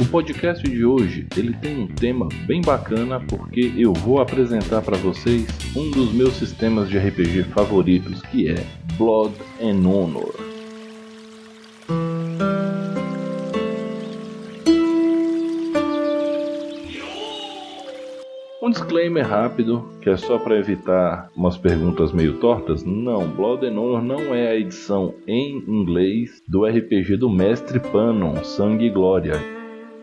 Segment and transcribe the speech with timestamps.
[0.00, 4.96] O podcast de hoje, ele tem um tema bem bacana porque eu vou apresentar para
[4.96, 5.44] vocês
[5.74, 8.64] um dos meus sistemas de RPG favoritos, que é
[8.96, 10.32] Blood and Honor.
[18.62, 22.84] Um disclaimer rápido, que é só para evitar umas perguntas meio tortas.
[22.84, 28.44] Não, Blood and Honor não é a edição em inglês do RPG do Mestre Panon,
[28.44, 29.57] Sangue e Glória.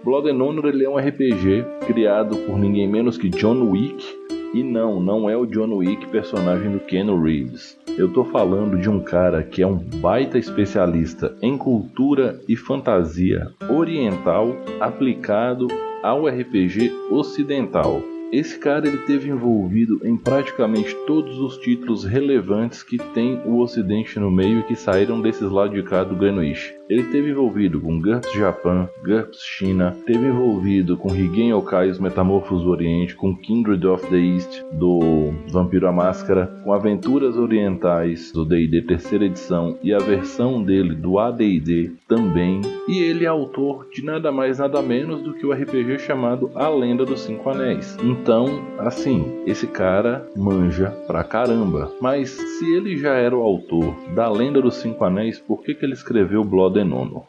[0.06, 4.06] Blood and Honor ele é um RPG criado por ninguém menos que John Wick.
[4.54, 7.76] E não, não é o John Wick personagem do Keanu Reeves.
[7.98, 13.48] Eu tô falando de um cara que é um baita especialista em cultura e fantasia
[13.68, 15.68] oriental aplicado
[16.04, 18.00] ao RPG ocidental.
[18.32, 24.20] Esse cara ele teve envolvido em praticamente todos os títulos relevantes que tem o Ocidente
[24.20, 26.76] no meio e que saíram desses lados de cá do Greenwich.
[26.88, 32.62] Ele teve envolvido com GURPS Japão, GURPS China, teve envolvido com Higen Yokai Os Metamorfos
[32.62, 38.46] do Oriente, com Kindred of the East do Vampiro à Máscara, com Aventuras Orientais do
[38.46, 42.62] D&D terceira edição e a versão dele do AD&D também.
[42.88, 46.70] E ele é autor de nada mais nada menos do que o RPG chamado A
[46.70, 47.98] Lenda dos Cinco Anéis.
[48.04, 48.46] Então,
[48.78, 51.92] assim, esse cara manja pra caramba.
[52.02, 55.86] Mas se ele já era o autor da Lenda dos Cinco Anéis, por que, que
[55.86, 57.26] ele escreveu Blood Denono.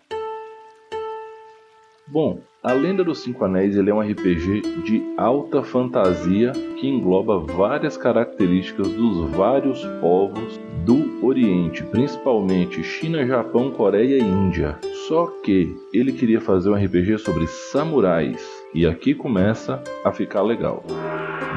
[2.08, 7.38] Bom, a Lenda dos Cinco Anéis ele é um RPG de alta fantasia que engloba
[7.38, 14.78] várias características dos vários povos do Oriente, principalmente China, Japão, Coreia e Índia.
[15.08, 20.82] Só que ele queria fazer um RPG sobre samurais e aqui começa a ficar legal.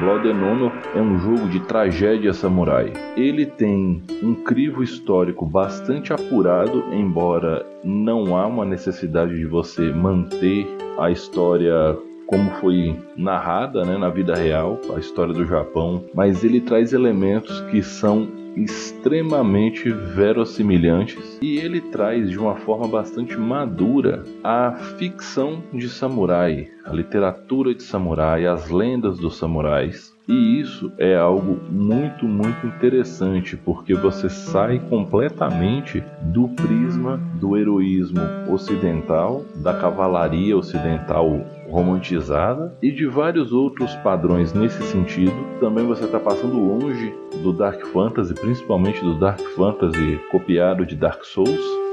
[0.00, 2.90] Blood and Honor é um jogo de tragédia samurai.
[3.16, 10.66] Ele tem um crivo histórico bastante apurado, embora não há uma necessidade de você manter
[10.98, 11.98] a história
[12.30, 17.60] como foi narrada né, na vida real, a história do Japão, mas ele traz elementos
[17.62, 25.88] que são extremamente verossimilhantes e ele traz de uma forma bastante madura a ficção de
[25.88, 30.14] samurai, a literatura de samurai, as lendas dos samurais.
[30.28, 38.20] E isso é algo muito, muito interessante, porque você sai completamente do prisma do heroísmo
[38.48, 41.40] ocidental, da cavalaria ocidental
[41.70, 45.32] romantizada e de vários outros padrões nesse sentido.
[45.60, 51.24] Também você está passando longe do Dark Fantasy, principalmente do Dark Fantasy copiado de Dark
[51.24, 51.90] Souls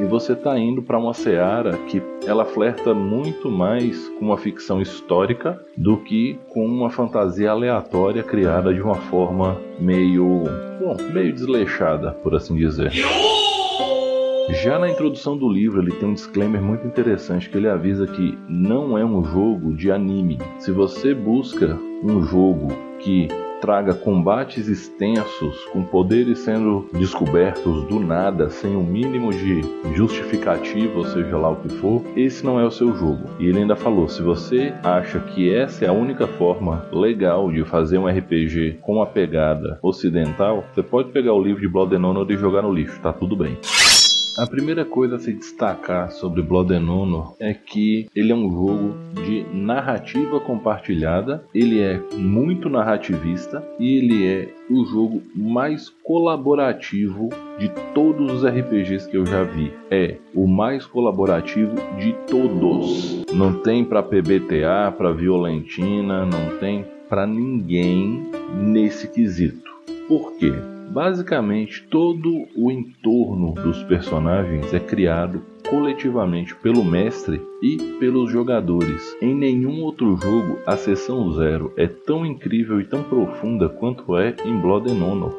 [0.00, 4.80] e você está indo para uma seara que ela flerta muito mais com uma ficção
[4.80, 10.44] histórica do que com uma fantasia aleatória criada de uma forma meio,
[10.80, 12.92] bom, meio desleixada, por assim dizer.
[14.52, 18.36] Já na introdução do livro, ele tem um disclaimer muito interessante que ele avisa que
[18.48, 20.38] não é um jogo de anime.
[20.58, 22.68] Se você busca um jogo
[22.98, 23.28] que
[23.60, 29.60] traga combates extensos, com poderes sendo descobertos do nada, sem o um mínimo de
[29.94, 33.30] justificativa, ou seja lá o que for, esse não é o seu jogo.
[33.38, 37.64] E ele ainda falou: se você acha que essa é a única forma legal de
[37.64, 42.06] fazer um RPG com uma pegada ocidental, você pode pegar o livro de Blood and
[42.06, 43.56] Honor e jogar no lixo, tá tudo bem.
[44.38, 48.50] A primeira coisa a se destacar sobre Blood and Honor é que ele é um
[48.50, 48.94] jogo
[49.26, 57.68] de narrativa compartilhada, ele é muito narrativista e ele é o jogo mais colaborativo de
[57.92, 59.72] todos os RPGs que eu já vi.
[59.90, 63.24] É o mais colaborativo de todos.
[63.32, 69.70] Não tem para PBTA, para Violentina, não tem para ninguém nesse quesito.
[70.08, 70.52] Por quê?
[70.90, 79.16] Basicamente, todo o entorno dos personagens é criado coletivamente pelo mestre e pelos jogadores.
[79.22, 84.34] Em nenhum outro jogo a sessão zero é tão incrível e tão profunda quanto é
[84.44, 85.32] em Blood and Honor.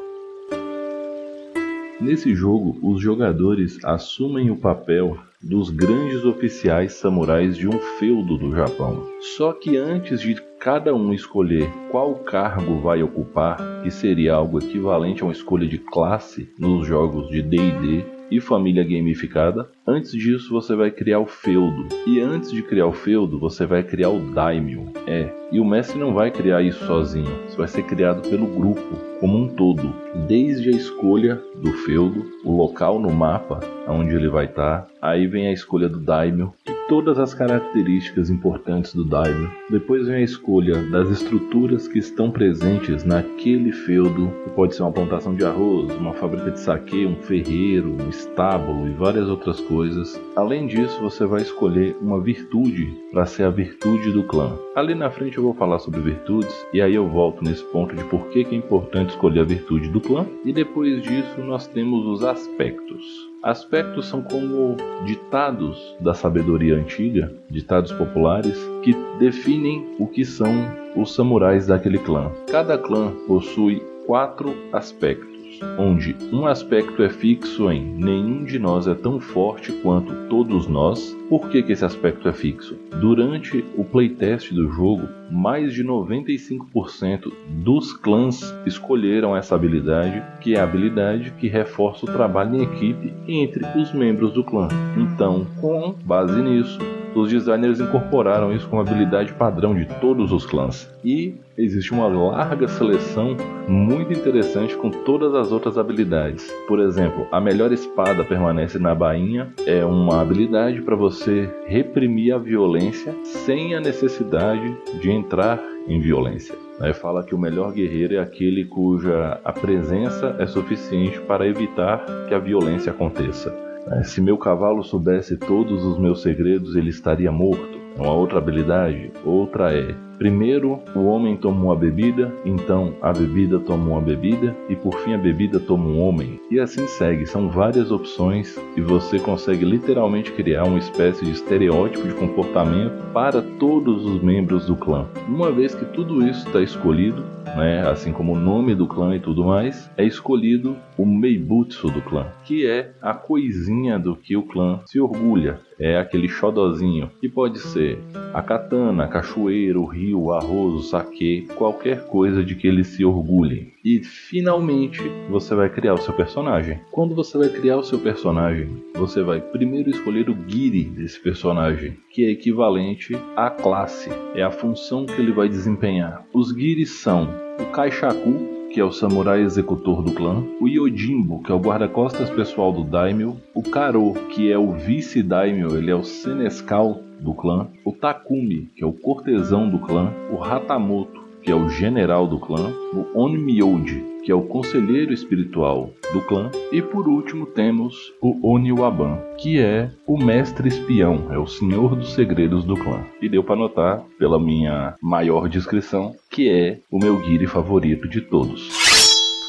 [2.00, 8.54] Nesse jogo, os jogadores assumem o papel dos grandes oficiais samurais de um feudo do
[8.54, 9.04] Japão.
[9.36, 15.22] Só que antes de cada um escolher qual cargo vai ocupar, que seria algo equivalente
[15.22, 18.04] a uma escolha de classe nos jogos de D&D,
[18.36, 19.68] e família gamificada.
[19.86, 21.88] Antes disso, você vai criar o feudo.
[22.06, 24.90] E antes de criar o feudo, você vai criar o daimyo.
[25.06, 27.30] É, e o mestre não vai criar isso sozinho.
[27.46, 29.94] Isso vai ser criado pelo grupo como um todo,
[30.26, 35.46] desde a escolha do feudo, o local no mapa onde ele vai estar, aí vem
[35.46, 36.52] a escolha do daimyo
[36.92, 39.50] todas as características importantes do daimyo.
[39.70, 44.92] Depois vem a escolha das estruturas que estão presentes naquele feudo, que pode ser uma
[44.92, 50.20] plantação de arroz, uma fábrica de saque, um ferreiro, um estábulo e várias outras coisas.
[50.36, 54.58] Além disso, você vai escolher uma virtude para ser a virtude do clã.
[54.76, 58.04] Ali na frente eu vou falar sobre virtudes e aí eu volto nesse ponto de
[58.04, 60.26] por que é importante escolher a virtude do clã.
[60.44, 63.31] E depois disso nós temos os aspectos.
[63.42, 70.52] Aspectos são como ditados da sabedoria antiga, ditados populares, que definem o que são
[70.94, 72.30] os samurais daquele clã.
[72.48, 75.31] Cada clã possui quatro aspectos
[75.78, 81.16] onde um aspecto é fixo em nenhum de nós é tão forte quanto todos nós.
[81.28, 82.76] Por que, que esse aspecto é fixo?
[83.00, 87.32] Durante o playtest do jogo, mais de 95%
[87.64, 93.12] dos clãs escolheram essa habilidade, que é a habilidade que reforça o trabalho em equipe
[93.26, 94.68] entre os membros do clã.
[94.96, 96.78] Então, com base nisso,
[97.14, 100.90] os designers incorporaram isso como habilidade padrão de todos os clãs.
[101.04, 103.36] E existe uma larga seleção
[103.68, 106.50] muito interessante com todas as outras habilidades.
[106.66, 112.38] Por exemplo, a melhor espada permanece na bainha é uma habilidade para você reprimir a
[112.38, 116.54] violência sem a necessidade de entrar em violência.
[116.80, 122.04] Aí fala que o melhor guerreiro é aquele cuja a presença é suficiente para evitar
[122.28, 123.71] que a violência aconteça.
[123.88, 127.80] É, se meu cavalo soubesse todos os meus segredos, ele estaria morto.
[127.96, 129.10] É uma outra habilidade.
[129.24, 134.76] Outra é Primeiro, o homem toma uma bebida, então a bebida toma uma bebida e
[134.76, 136.40] por fim a bebida toma um homem.
[136.50, 142.06] E assim segue, são várias opções e você consegue literalmente criar uma espécie de estereótipo
[142.06, 145.06] de comportamento para todos os membros do clã.
[145.28, 147.24] Uma vez que tudo isso está escolhido,
[147.56, 152.00] né, assim como o nome do clã e tudo mais, é escolhido o Meibutsu do
[152.00, 155.60] clã, que é a coisinha do que o clã se orgulha.
[155.78, 157.98] É aquele xodozinho, que pode ser
[158.32, 162.88] a katana, a cachoeira, o rio, o arroz, o saque, qualquer coisa de que eles
[162.88, 163.72] se orgulhem.
[163.84, 166.80] E finalmente você vai criar o seu personagem.
[166.90, 171.96] Quando você vai criar o seu personagem, você vai primeiro escolher o Giri desse personagem,
[172.10, 176.24] que é equivalente à classe, é a função que ele vai desempenhar.
[176.32, 177.28] Os Giris são
[177.60, 182.30] o Kaishaku, que é o samurai executor do clã, o Yojimbo, que é o guarda-costas
[182.30, 187.68] pessoal do Daimyo, o Karo, que é o vice-daimyo, ele é o senescal do clã,
[187.84, 192.38] o Takumi, que é o cortesão do clã, o Hatamoto, que é o general do
[192.38, 198.48] clã, o Onmyoji, que é o conselheiro espiritual do clã, e por último temos o
[198.48, 203.04] Oniwaban, que é o mestre espião, é o senhor dos segredos do clã.
[203.20, 208.20] E deu para notar pela minha maior descrição que é o meu guire favorito de
[208.20, 208.81] todos.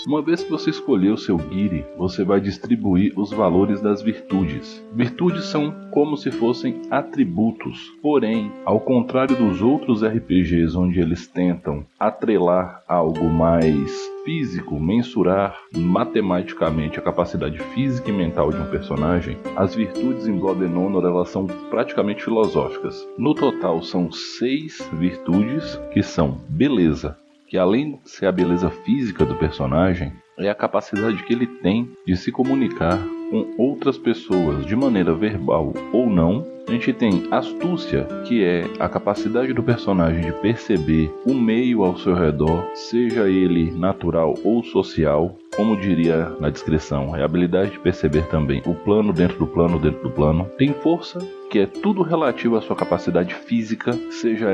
[0.05, 4.85] Uma vez que você escolheu seu Giri, você vai distribuir os valores das virtudes.
[4.93, 11.85] Virtudes são como se fossem atributos, porém, ao contrário dos outros RPGs onde eles tentam
[11.97, 13.91] atrelar algo mais
[14.25, 20.65] físico, mensurar matematicamente a capacidade física e mental de um personagem, as virtudes em Blood
[20.65, 23.07] and Honor elas são praticamente filosóficas.
[23.17, 27.17] No total são seis virtudes que são beleza,
[27.53, 31.87] que além de ser a beleza física do personagem, é a capacidade que ele tem
[32.03, 32.97] de se comunicar
[33.29, 36.43] com outras pessoas de maneira verbal ou não.
[36.67, 41.95] A gente tem astúcia, que é a capacidade do personagem de perceber o meio ao
[41.95, 47.79] seu redor, seja ele natural ou social, como diria na descrição, é a habilidade de
[47.79, 50.49] perceber também o plano dentro do plano dentro do plano.
[50.57, 51.19] Tem força,
[51.49, 54.47] que é tudo relativo à sua capacidade física, seja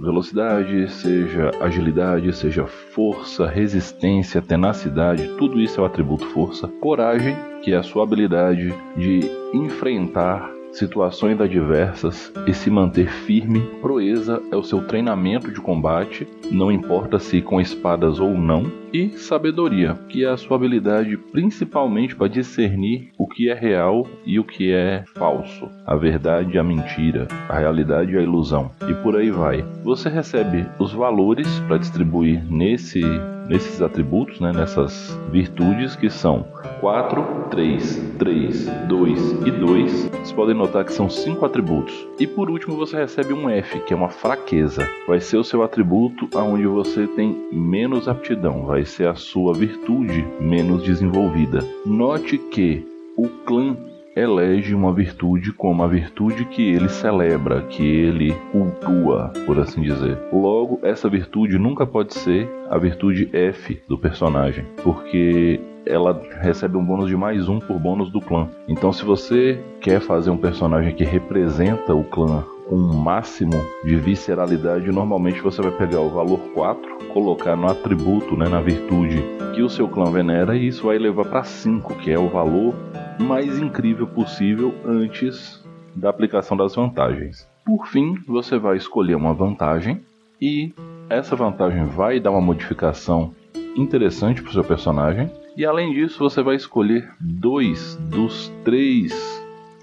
[0.00, 6.68] velocidade, seja agilidade, seja força, resistência, tenacidade, tudo isso é o atributo força.
[6.80, 9.20] Coragem, que é a sua habilidade de
[9.52, 13.60] enfrentar situações adversas e se manter firme.
[13.80, 18.64] Proeza é o seu treinamento de combate, não importa se com espadas ou não.
[18.92, 24.38] E sabedoria, que é a sua habilidade principalmente para discernir o que é real e
[24.38, 28.70] o que é falso, a verdade e a mentira, a realidade e a ilusão.
[28.88, 29.64] E por aí vai.
[29.82, 33.02] Você recebe os valores para distribuir nesse
[33.48, 36.46] nesses atributos, né, nessas virtudes que são
[36.80, 40.04] 4, 3, 3, 2 e 2.
[40.04, 41.94] Vocês podem notar que são cinco atributos.
[42.18, 44.86] E por último você recebe um F, que é uma fraqueza.
[45.06, 50.26] Vai ser o seu atributo aonde você tem menos aptidão, vai ser a sua virtude
[50.40, 51.60] menos desenvolvida.
[51.84, 52.84] Note que
[53.16, 53.76] o clã
[54.16, 60.18] elege uma virtude como a virtude que ele celebra, que ele cultua, por assim dizer.
[60.32, 66.84] Logo, essa virtude nunca pode ser a virtude F do personagem, porque ela recebe um
[66.84, 68.48] bônus de mais um por bônus do clã.
[68.66, 73.52] Então, se você quer fazer um personagem que representa o clã com um máximo
[73.84, 79.22] de visceralidade, normalmente você vai pegar o valor 4, colocar no atributo, né, na virtude
[79.54, 82.74] que o seu clã venera, e isso vai levar para 5, que é o valor
[83.18, 87.48] mais incrível possível antes da aplicação das vantagens.
[87.64, 90.02] Por fim, você vai escolher uma vantagem
[90.40, 90.72] e
[91.08, 93.34] essa vantagem vai dar uma modificação
[93.76, 95.30] interessante para o seu personagem.
[95.56, 99.12] E além disso, você vai escolher dois dos três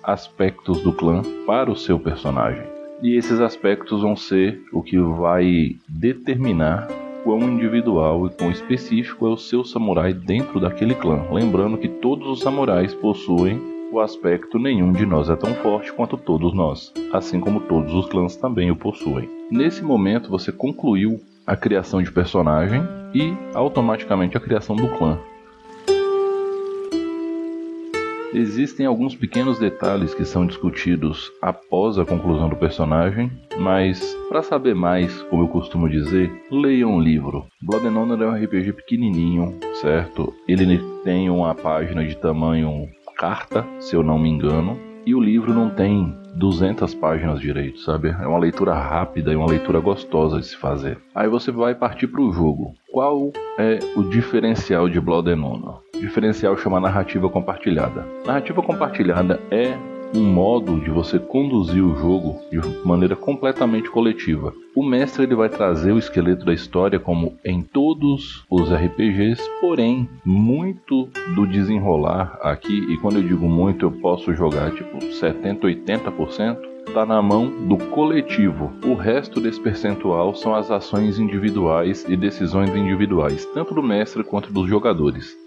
[0.04, 2.73] aspectos do clã para o seu personagem.
[3.04, 6.88] E esses aspectos vão ser o que vai determinar
[7.26, 11.22] quão individual e quão específico é o seu samurai dentro daquele clã.
[11.30, 16.16] Lembrando que todos os samurais possuem o aspecto nenhum de nós é tão forte quanto
[16.16, 19.30] todos nós, assim como todos os clãs também o possuem.
[19.52, 22.82] Nesse momento você concluiu a criação de personagem
[23.14, 25.20] e automaticamente a criação do clã.
[28.34, 34.74] Existem alguns pequenos detalhes que são discutidos após a conclusão do personagem, mas para saber
[34.74, 37.46] mais, como eu costumo dizer, leiam um livro.
[37.62, 40.34] Blood and Honor é um RPG pequenininho, certo?
[40.48, 45.54] Ele tem uma página de tamanho carta, se eu não me engano, e o livro
[45.54, 48.10] não tem 200 páginas direito, sabe?
[48.10, 50.98] É uma leitura rápida e uma leitura gostosa de se fazer.
[51.14, 52.74] Aí você vai partir para o jogo.
[52.92, 55.83] Qual é o diferencial de Blood and Honor?
[56.04, 58.06] Diferencial chama narrativa compartilhada.
[58.26, 59.74] Narrativa compartilhada é
[60.14, 64.54] um modo de você conduzir o jogo de maneira completamente coletiva.
[64.76, 70.10] O mestre ele vai trazer o esqueleto da história como em todos os RPGs, porém
[70.26, 76.58] muito do desenrolar aqui e quando eu digo muito eu posso jogar tipo 70, 80%
[76.86, 78.74] está na mão do coletivo.
[78.86, 84.52] O resto desse percentual são as ações individuais e decisões individuais, tanto do mestre quanto
[84.52, 85.42] dos jogadores.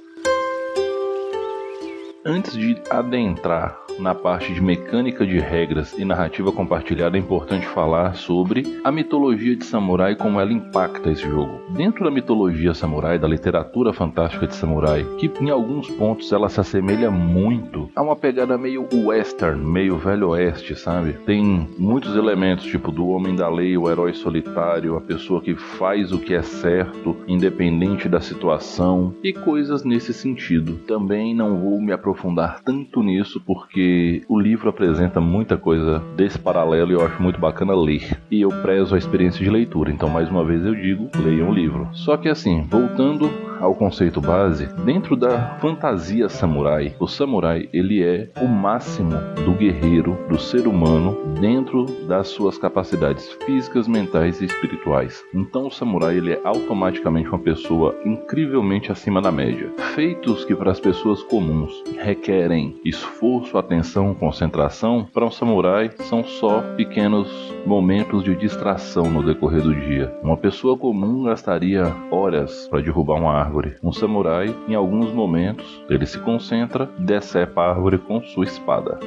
[2.28, 8.14] Antes de adentrar na parte de mecânica de regras e narrativa compartilhada, é importante falar
[8.16, 11.60] sobre a mitologia de samurai e como ela impacta esse jogo.
[11.70, 16.60] Dentro da mitologia samurai, da literatura fantástica de samurai, que em alguns pontos ela se
[16.60, 21.12] assemelha muito a uma pegada meio western, meio velho oeste, sabe?
[21.24, 26.12] Tem muitos elementos, tipo do homem da lei, o herói solitário, a pessoa que faz
[26.12, 30.74] o que é certo, independente da situação, e coisas nesse sentido.
[30.86, 32.15] Também não vou me aprofundar
[32.64, 37.74] tanto nisso porque o livro apresenta muita coisa desse paralelo e eu acho muito bacana
[37.74, 38.18] ler.
[38.30, 41.54] E eu prezo a experiência de leitura, então mais uma vez eu digo, leiam o
[41.54, 41.88] livro.
[41.92, 43.30] Só que assim, voltando
[43.66, 49.10] ao conceito base, dentro da fantasia samurai, o samurai ele é o máximo
[49.44, 55.20] do guerreiro, do ser humano, dentro das suas capacidades físicas, mentais e espirituais.
[55.34, 59.68] Então o samurai ele é automaticamente uma pessoa incrivelmente acima da média.
[59.96, 66.60] Feitos que para as pessoas comuns requerem esforço, atenção, concentração, para um samurai são só
[66.76, 70.16] pequenos momentos de distração no decorrer do dia.
[70.22, 73.55] Uma pessoa comum gastaria horas para derrubar uma árvore.
[73.82, 78.98] Um samurai, em alguns momentos, ele se concentra, decepa a árvore com sua espada.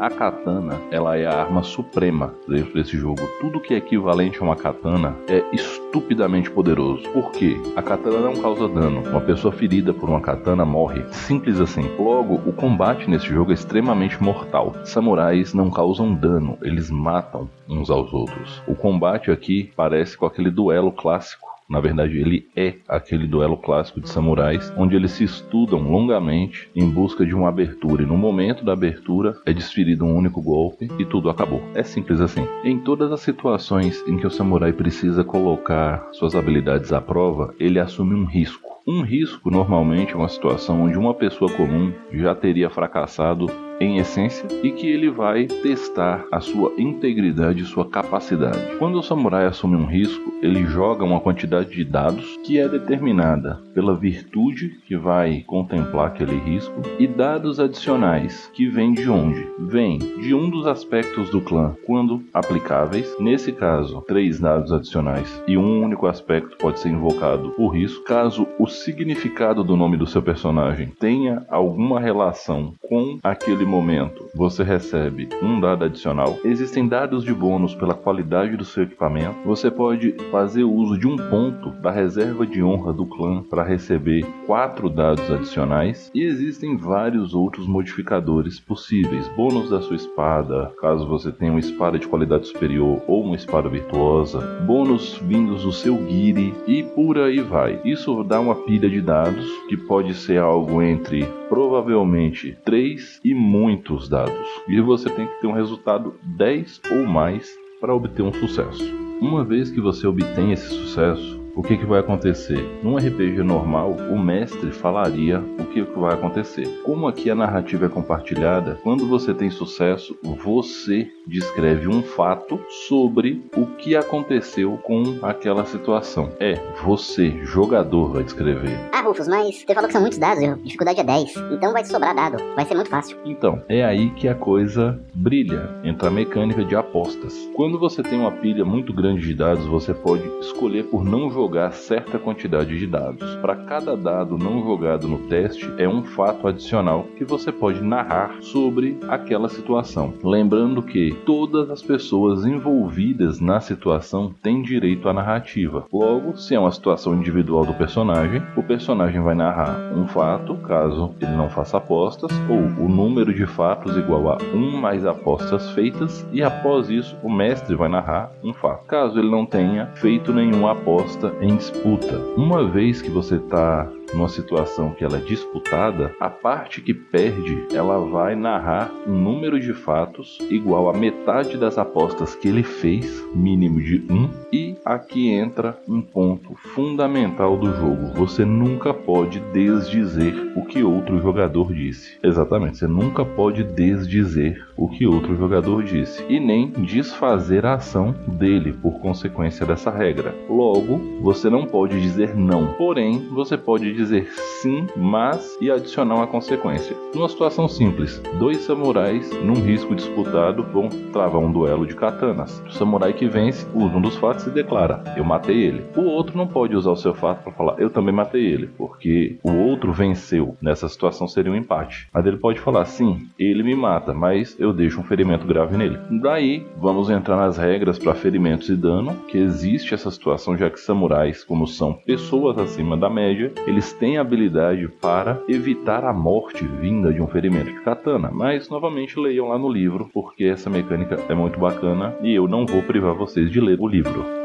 [0.00, 3.20] A katana, ela é a arma suprema dentro desse jogo.
[3.40, 7.08] Tudo que é equivalente a uma katana é estupidamente poderoso.
[7.10, 7.56] Por quê?
[7.76, 9.08] A katana não causa dano.
[9.08, 11.04] Uma pessoa ferida por uma katana morre.
[11.12, 11.82] Simples assim.
[11.98, 14.74] Logo, o combate nesse jogo é extremamente mortal.
[14.84, 18.60] Samurais não causam dano, eles matam uns aos outros.
[18.66, 23.98] O combate aqui parece com aquele duelo clássico na verdade, ele é aquele duelo clássico
[23.98, 28.62] de samurais, onde eles se estudam longamente em busca de uma abertura, e no momento
[28.62, 31.62] da abertura é desferido um único golpe e tudo acabou.
[31.74, 32.46] É simples assim.
[32.62, 37.80] Em todas as situações em que o samurai precisa colocar suas habilidades à prova, ele
[37.80, 38.70] assume um risco.
[38.86, 43.46] Um risco normalmente é uma situação onde uma pessoa comum já teria fracassado
[43.82, 48.76] em essência e que ele vai testar a sua integridade e sua capacidade.
[48.78, 53.60] Quando o samurai assume um risco, ele joga uma quantidade de dados que é determinada
[53.74, 59.46] pela virtude que vai contemplar aquele risco e dados adicionais que vêm de onde?
[59.58, 63.16] Vem de um dos aspectos do clã, quando aplicáveis.
[63.18, 68.46] Nesse caso, três dados adicionais e um único aspecto pode ser invocado o risco, caso
[68.58, 75.30] o significado do nome do seu personagem tenha alguma relação com aquele momento você recebe
[75.42, 76.38] um dado adicional.
[76.44, 79.36] Existem dados de bônus pela qualidade do seu equipamento.
[79.46, 84.26] Você pode fazer uso de um ponto da reserva de honra do clã para receber
[84.46, 86.10] quatro dados adicionais.
[86.14, 89.26] E existem vários outros modificadores possíveis.
[89.36, 93.70] Bônus da sua espada, caso você tenha uma espada de qualidade superior ou uma espada
[93.70, 94.38] virtuosa.
[94.66, 97.80] Bônus vindos do seu guire e por aí vai.
[97.84, 104.08] Isso dá uma pilha de dados que pode ser algo entre provavelmente 3 e muitos
[104.08, 104.34] dados.
[104.66, 107.48] E você tem que ter um resultado 10 ou mais
[107.80, 108.82] para obter um sucesso.
[109.20, 112.80] Uma vez que você obtém esse sucesso, o que, que vai acontecer?
[112.82, 116.66] Num RPG normal, o mestre falaria o que, que vai acontecer.
[116.82, 123.44] Como aqui a narrativa é compartilhada, quando você tem sucesso, você descreve um fato sobre
[123.54, 126.32] o que aconteceu com aquela situação.
[126.40, 128.78] É, você, jogador, vai descrever.
[128.92, 131.34] Ah, Rufus, mas você falou que são muitos dados, a dificuldade é 10.
[131.52, 133.18] Então vai sobrar dado, vai ser muito fácil.
[133.26, 135.68] Então, é aí que a coisa brilha.
[135.84, 137.34] Entra a mecânica de apostas.
[137.54, 141.41] Quando você tem uma pilha muito grande de dados, você pode escolher por não jogar
[141.42, 143.34] jogar certa quantidade de dados.
[143.36, 148.36] Para cada dado não jogado no teste, é um fato adicional que você pode narrar
[148.40, 150.14] sobre aquela situação.
[150.22, 155.84] Lembrando que todas as pessoas envolvidas na situação têm direito à narrativa.
[155.92, 161.12] Logo, se é uma situação individual do personagem, o personagem vai narrar um fato, caso
[161.20, 166.24] ele não faça apostas, ou o número de fatos igual a 1 mais apostas feitas,
[166.32, 168.86] e após isso o mestre vai narrar um fato.
[168.86, 172.18] Caso ele não tenha feito nenhuma aposta em disputa.
[172.36, 177.66] Uma vez que você está numa situação que ela é disputada, a parte que perde,
[177.72, 183.24] ela vai narrar um número de fatos igual a metade das apostas que ele fez,
[183.34, 188.12] mínimo de um, e aqui entra um ponto fundamental do jogo.
[188.14, 192.18] Você nunca pode desdizer o que outro jogador disse.
[192.22, 198.14] Exatamente, você nunca pode desdizer o que outro jogador disse e nem desfazer a ação
[198.26, 200.34] dele por consequência dessa regra.
[200.48, 204.28] Logo, você não pode dizer não, porém, você pode dizer
[204.60, 206.96] sim, mas e adicionar uma consequência.
[207.14, 212.62] Numa situação simples, dois samurais num risco disputado vão travar um duelo de katanas.
[212.66, 215.84] O samurai que vence usa um dos fatos e declara: Eu matei ele.
[215.96, 219.38] O outro não pode usar o seu fato para falar: Eu também matei ele, porque
[219.42, 220.56] o outro venceu.
[220.60, 222.08] Nessa situação seria um empate.
[222.12, 225.98] Mas ele pode falar: Sim, ele me mata, mas eu deixo um ferimento grave nele.
[226.10, 230.80] Daí vamos entrar nas regras para ferimentos e dano, que existe essa situação já que
[230.80, 237.12] samurais, como são pessoas acima da média, eles têm habilidade para evitar a morte vinda
[237.12, 241.34] de um ferimento de katana, mas novamente leiam lá no livro, porque essa mecânica é
[241.34, 244.41] muito bacana e eu não vou privar vocês de ler o livro.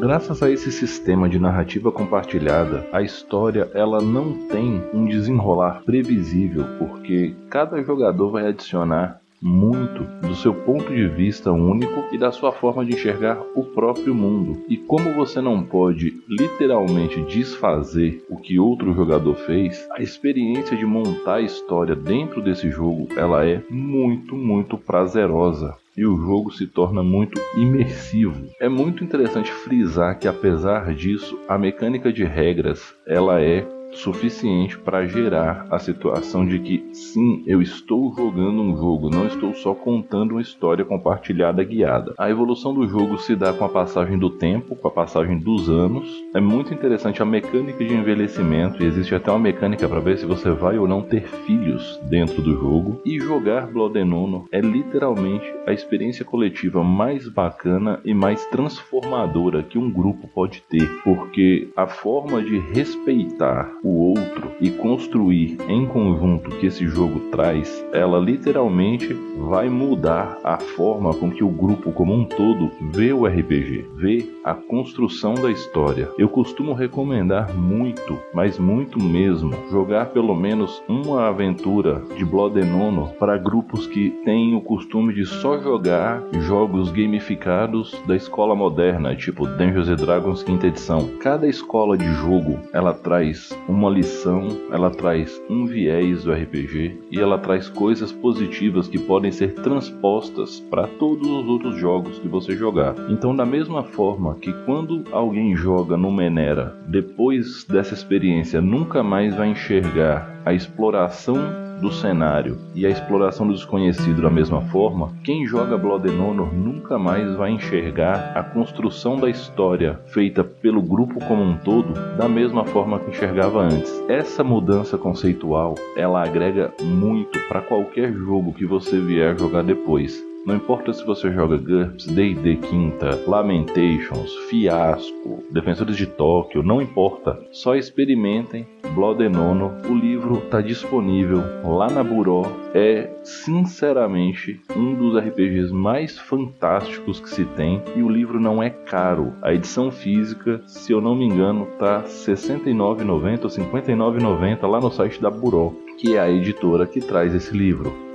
[0.00, 6.64] Graças a esse sistema de narrativa compartilhada, a história ela não tem um desenrolar previsível,
[6.78, 12.50] porque cada jogador vai adicionar muito do seu ponto de vista único e da sua
[12.50, 14.62] forma de enxergar o próprio mundo.
[14.70, 20.86] E como você não pode literalmente desfazer o que outro jogador fez, a experiência de
[20.86, 26.66] montar a história dentro desse jogo, ela é muito, muito prazerosa e o jogo se
[26.66, 28.48] torna muito imersivo.
[28.60, 35.06] É muito interessante frisar que apesar disso, a mecânica de regras, ela é suficiente para
[35.06, 40.32] gerar a situação de que sim, eu estou jogando um jogo, não estou só contando
[40.32, 42.14] uma história compartilhada guiada.
[42.18, 45.68] A evolução do jogo se dá com a passagem do tempo, com a passagem dos
[45.68, 46.08] anos.
[46.34, 50.26] É muito interessante a mecânica de envelhecimento e existe até uma mecânica para ver se
[50.26, 53.00] você vai ou não ter filhos dentro do jogo.
[53.04, 59.62] E jogar Blood and Honor é literalmente a experiência coletiva mais bacana e mais transformadora
[59.62, 65.86] que um grupo pode ter, porque a forma de respeitar o outro e construir em
[65.86, 71.92] conjunto que esse jogo traz, ela literalmente vai mudar a forma com que o grupo
[71.92, 76.08] como um todo vê o RPG, vê a construção da história.
[76.18, 82.74] Eu costumo recomendar muito, mas muito mesmo, jogar pelo menos uma aventura de Blood and
[82.74, 89.16] Honor para grupos que têm o costume de só jogar jogos gamificados da escola moderna,
[89.16, 91.08] tipo Dungeons Dragons quinta edição.
[91.20, 97.20] Cada escola de jogo, ela traz uma lição, ela traz um viés do RPG e
[97.20, 102.56] ela traz coisas positivas que podem ser transpostas para todos os outros jogos que você
[102.56, 102.94] jogar.
[103.08, 109.34] Então, da mesma forma que quando alguém joga no Menera, depois dessa experiência nunca mais
[109.34, 111.36] vai enxergar a exploração
[111.80, 116.54] do cenário e a exploração do desconhecido da mesma forma, quem joga Blood and Honor
[116.54, 122.28] nunca mais vai enxergar a construção da história feita pelo grupo como um todo da
[122.28, 123.90] mesma forma que enxergava antes.
[124.08, 130.29] Essa mudança conceitual, ela agrega muito para qualquer jogo que você vier jogar depois.
[130.46, 137.38] Não importa se você joga GURPS, D&D Quinta, Lamentations, Fiasco, Defensores de Tóquio, não importa.
[137.52, 139.72] Só experimentem Blood and Honor.
[139.86, 142.42] O livro está disponível lá na Buró.
[142.72, 147.82] É, sinceramente, um dos RPGs mais fantásticos que se tem.
[147.94, 149.34] E o livro não é caro.
[149.42, 154.80] A edição física, se eu não me engano, tá R$ 69,90 ou R$ 59,90 lá
[154.80, 158.09] no site da Buró, que é a editora que traz esse livro.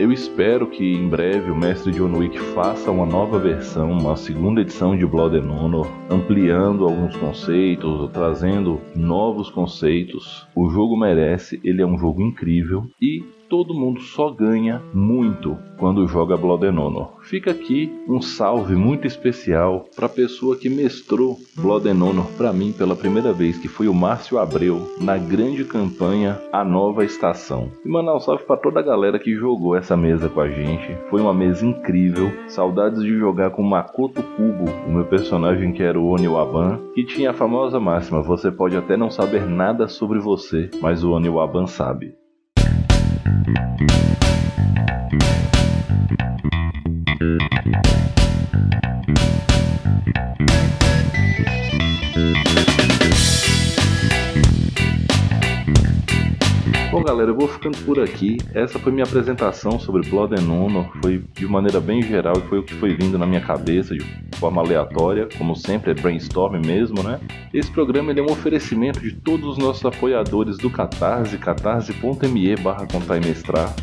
[0.00, 4.62] Eu espero que em breve o mestre John Wick faça uma nova versão, uma segunda
[4.62, 10.48] edição de Blood and Honor, ampliando alguns conceitos, trazendo novos conceitos.
[10.56, 16.06] O jogo merece, ele é um jogo incrível e todo mundo só ganha muito quando
[16.06, 17.20] joga Blood Honor.
[17.22, 22.72] Fica aqui um salve muito especial para a pessoa que mestrou Blood Honor para mim
[22.72, 27.72] pela primeira vez, que foi o Márcio Abreu, na grande campanha A Nova Estação.
[27.84, 30.96] E mandar um salve para toda a galera que jogou essa mesa com a gente.
[31.10, 32.30] Foi uma mesa incrível.
[32.46, 37.04] Saudades de jogar com Makoto Kubo, o meu personagem que era o Oni Waban, que
[37.04, 41.28] tinha a famosa máxima: você pode até não saber nada sobre você, mas o Oni
[41.28, 42.19] Waban sabe.
[56.90, 58.36] Bom, galera, eu vou ficando por aqui.
[58.52, 60.90] Essa foi minha apresentação sobre Blood and Honor.
[61.00, 63.94] Foi de maneira bem geral e foi o que foi vindo na minha cabeça
[64.40, 67.20] forma aleatória, como sempre, é brainstorm mesmo, né?
[67.52, 72.86] Esse programa é um oferecimento de todos os nossos apoiadores do Catarse, catarse.me barra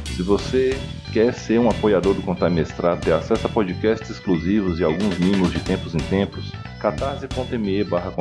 [0.06, 0.76] Se você
[1.18, 5.52] quer ser um apoiador do Contar Mestrar, ter acesso a podcasts exclusivos e alguns mimos
[5.52, 8.14] de tempos em tempos, catarse.me barra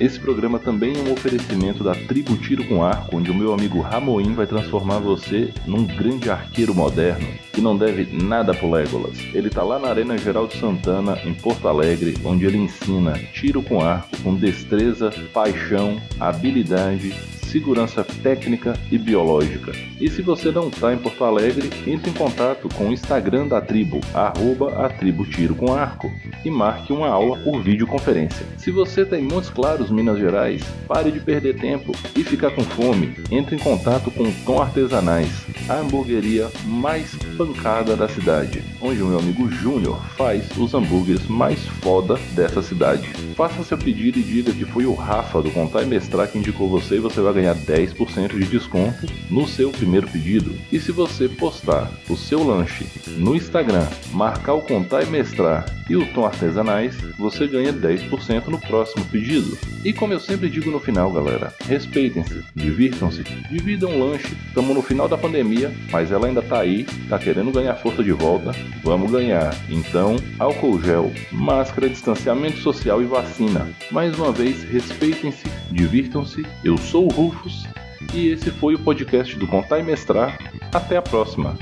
[0.00, 3.82] Esse programa também é um oferecimento da Tribo Tiro com Arco, onde o meu amigo
[3.82, 9.18] Ramoim vai transformar você num grande arqueiro moderno que não deve nada pro Legolas.
[9.34, 13.82] Ele tá lá na Arena Geraldo Santana, em Porto Alegre, onde ele ensina tiro com
[13.82, 17.14] arco com destreza, paixão, habilidade
[17.54, 19.70] segurança técnica e biológica.
[20.00, 23.60] E se você não está em Porto Alegre, entre em contato com o Instagram da
[23.60, 26.10] tribo, arroba a tribo tiro com arco,
[26.44, 28.44] e marque uma aula por videoconferência.
[28.58, 32.64] Se você está em Montes Claros, Minas Gerais, pare de perder tempo e ficar com
[32.64, 33.14] fome.
[33.30, 39.06] Entre em contato com o Tom Artesanais, a hamburgueria mais pancada da cidade, onde o
[39.06, 43.08] meu amigo Júnior faz os hambúrgueres mais foda dessa cidade.
[43.36, 46.68] Faça seu pedido e diga que foi o Rafa do Contar e Mestrar que indicou
[46.68, 50.54] você e você vai ganhar ganhar 10% de desconto no seu primeiro pedido.
[50.72, 52.86] E se você postar o seu lanche
[53.18, 58.58] no Instagram, marcar o Contar e Mestrar e o Tom Artesanais, você ganha 10% no
[58.58, 59.58] próximo pedido.
[59.84, 64.34] E como eu sempre digo no final, galera, respeitem-se, divirtam-se, dividam um lanche.
[64.46, 68.12] Estamos no final da pandemia, mas ela ainda tá aí, tá querendo ganhar força de
[68.12, 68.52] volta.
[68.82, 69.54] Vamos ganhar.
[69.68, 73.68] Então, álcool gel, máscara, distanciamento social e vacina.
[73.90, 76.46] Mais uma vez, respeitem-se, divirtam-se.
[76.64, 77.66] Eu sou o Rufus
[78.12, 80.38] e esse foi o podcast do Contar e Mestrar.
[80.72, 81.56] Até a próxima.